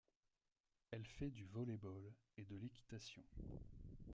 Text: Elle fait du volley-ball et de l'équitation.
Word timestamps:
Elle 0.89 1.05
fait 1.05 1.29
du 1.29 1.45
volley-ball 1.45 2.11
et 2.37 2.43
de 2.45 2.55
l'équitation. 2.55 3.21